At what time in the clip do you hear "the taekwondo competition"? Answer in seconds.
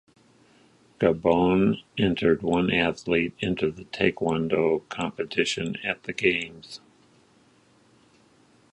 3.69-5.75